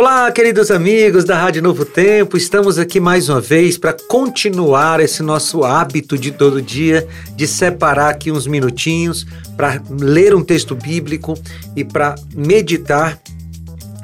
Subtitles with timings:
[0.00, 5.24] Olá, queridos amigos da Rádio Novo Tempo, estamos aqui mais uma vez para continuar esse
[5.24, 11.36] nosso hábito de todo dia de separar aqui uns minutinhos para ler um texto bíblico
[11.74, 13.18] e para meditar,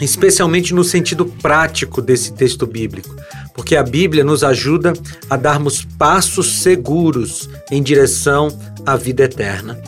[0.01, 3.15] especialmente no sentido prático desse texto bíblico,
[3.55, 4.95] porque a Bíblia nos ajuda
[5.31, 8.49] a darmos passos seguros em direção
[8.85, 9.81] à vida eterna.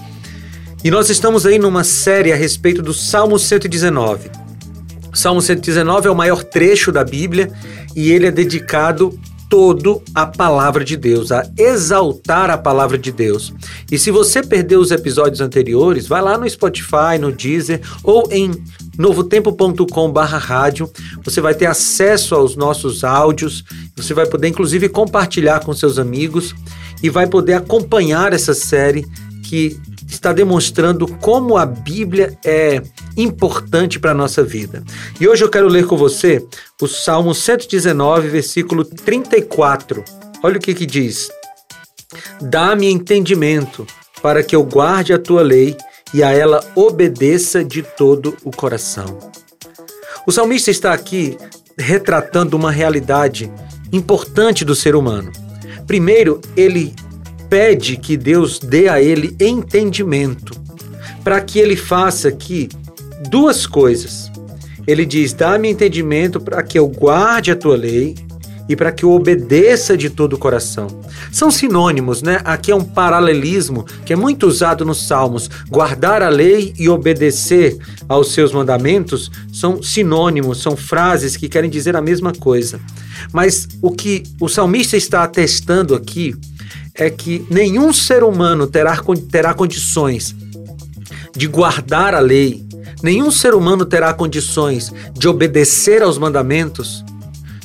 [0.85, 4.46] E nós estamos aí numa série a respeito do Salmo 119.
[5.17, 7.51] Salmo 119 é o maior trecho da Bíblia
[7.95, 13.55] e ele é dedicado todo à palavra de Deus, a exaltar a palavra de Deus.
[13.91, 18.51] E se você perdeu os episódios anteriores, vai lá no Spotify, no Deezer ou em
[18.99, 20.91] novotempo.com/rádio.
[21.25, 23.65] Você vai ter acesso aos nossos áudios.
[23.97, 26.55] Você vai poder inclusive compartilhar com seus amigos
[27.03, 29.07] e vai poder acompanhar essa série
[29.45, 32.83] que está demonstrando como a Bíblia é
[33.17, 34.83] importante para a nossa vida.
[35.21, 36.47] E hoje eu quero ler com você
[36.81, 40.05] o Salmo 119, versículo 34.
[40.43, 41.29] Olha o que, que diz:
[42.41, 43.87] Dá-me entendimento
[44.23, 45.77] para que eu guarde a tua lei
[46.15, 49.19] e a ela obedeça de todo o coração.
[50.27, 51.37] O salmista está aqui
[51.79, 53.53] retratando uma realidade
[53.93, 55.31] importante do ser humano.
[55.87, 56.95] Primeiro, ele
[57.57, 60.53] pede que Deus dê a ele entendimento,
[61.25, 62.69] para que ele faça aqui
[63.31, 64.31] duas coisas.
[64.87, 68.15] Ele diz: Dá-me entendimento para que eu guarde a tua lei
[68.69, 70.87] e para que eu obedeça de todo o coração.
[71.33, 72.43] São sinônimos, né?
[72.45, 75.49] Aqui é um paralelismo que é muito usado nos Salmos.
[75.71, 81.97] Guardar a lei e obedecer aos seus mandamentos são sinônimos, são frases que querem dizer
[81.97, 82.79] a mesma coisa.
[83.33, 86.37] Mas o que o salmista está atestando aqui
[86.97, 90.35] é que nenhum ser humano terá, terá condições
[91.37, 92.65] de guardar a lei,
[93.03, 97.05] nenhum ser humano terá condições de obedecer aos mandamentos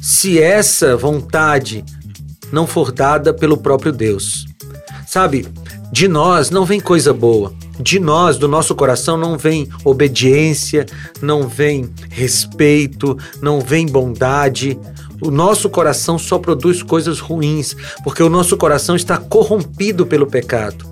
[0.02, 1.86] se essa vontade
[2.52, 4.46] não for dada pelo próprio Deus.
[5.08, 5.48] Sabe,
[5.92, 7.54] de nós não vem coisa boa.
[7.80, 10.86] De nós, do nosso coração, não vem obediência,
[11.22, 14.78] não vem respeito, não vem bondade.
[15.22, 20.92] O nosso coração só produz coisas ruins, porque o nosso coração está corrompido pelo pecado.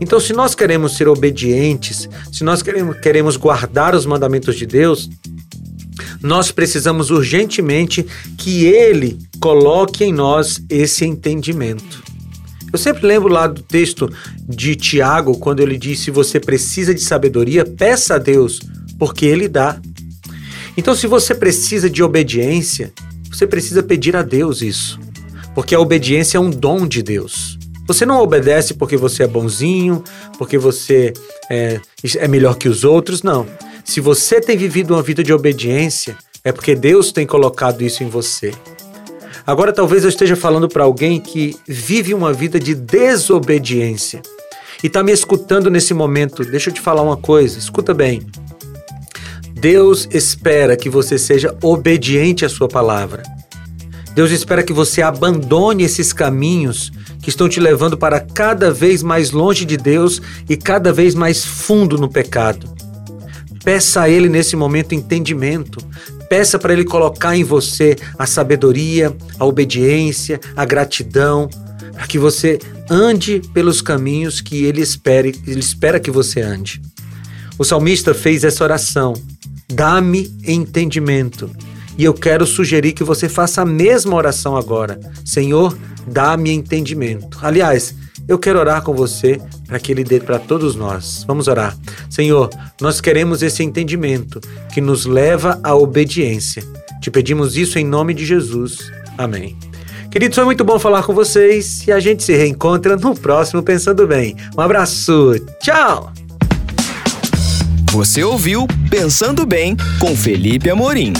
[0.00, 5.08] Então, se nós queremos ser obedientes, se nós queremos, queremos guardar os mandamentos de Deus,
[6.22, 8.04] nós precisamos urgentemente
[8.38, 12.02] que Ele coloque em nós esse entendimento.
[12.72, 14.10] Eu sempre lembro lá do texto
[14.48, 18.60] de Tiago, quando ele diz: se você precisa de sabedoria, peça a Deus,
[18.98, 19.80] porque Ele dá.
[20.76, 22.92] Então, se você precisa de obediência,
[23.36, 24.98] você precisa pedir a Deus isso,
[25.54, 27.58] porque a obediência é um dom de Deus.
[27.86, 30.02] Você não obedece porque você é bonzinho,
[30.38, 31.12] porque você
[31.50, 31.78] é,
[32.16, 33.46] é melhor que os outros, não.
[33.84, 38.08] Se você tem vivido uma vida de obediência, é porque Deus tem colocado isso em
[38.08, 38.54] você.
[39.46, 44.22] Agora, talvez eu esteja falando para alguém que vive uma vida de desobediência
[44.82, 46.42] e está me escutando nesse momento.
[46.42, 48.22] Deixa eu te falar uma coisa, escuta bem.
[49.68, 53.24] Deus espera que você seja obediente à sua palavra.
[54.14, 59.32] Deus espera que você abandone esses caminhos que estão te levando para cada vez mais
[59.32, 62.72] longe de Deus e cada vez mais fundo no pecado.
[63.64, 65.84] Peça a Ele nesse momento entendimento.
[66.30, 71.50] Peça para Ele colocar em você a sabedoria, a obediência, a gratidão,
[71.92, 74.84] para que você ande pelos caminhos que Ele,
[75.44, 76.80] ele espera que você ande.
[77.58, 79.14] O salmista fez essa oração
[79.68, 81.50] Dá-me entendimento.
[81.98, 85.00] E eu quero sugerir que você faça a mesma oração agora.
[85.24, 87.38] Senhor, dá-me entendimento.
[87.42, 87.94] Aliás,
[88.28, 91.24] eu quero orar com você para que Ele dê para todos nós.
[91.26, 91.76] Vamos orar.
[92.10, 94.40] Senhor, nós queremos esse entendimento
[94.72, 96.62] que nos leva à obediência.
[97.00, 98.90] Te pedimos isso em nome de Jesus.
[99.16, 99.56] Amém.
[100.10, 104.06] Queridos, foi muito bom falar com vocês e a gente se reencontra no próximo Pensando
[104.06, 104.36] Bem.
[104.56, 105.34] Um abraço.
[105.60, 106.12] Tchau!
[107.92, 108.66] Você ouviu
[108.98, 111.12] Pensando Bem com Felipe Amorim.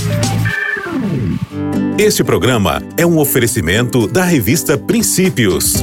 [1.98, 5.74] Este programa é um oferecimento da revista Princípios.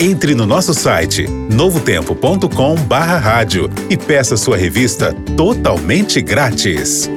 [0.00, 7.10] Entre no nosso site novotempo.com/rádio e peça sua revista totalmente grátis.